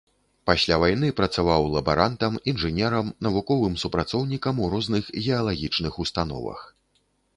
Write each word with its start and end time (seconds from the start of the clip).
Пасля 0.49 0.75
вайны 0.83 1.09
працаваў 1.19 1.67
лабарантам, 1.75 2.39
інжынерам, 2.51 3.11
навуковым 3.27 3.77
супрацоўнікам 3.83 4.55
у 4.65 4.71
розных 4.75 5.03
геалагічных 5.27 5.93
установах. 6.07 6.69